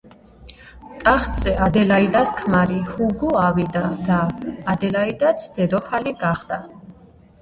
[1.01, 4.19] ტახტზე ადელაიდას ქმარი ჰუგო ავიდა და
[4.75, 6.61] ადელაიდაც დედოფალი გახდა.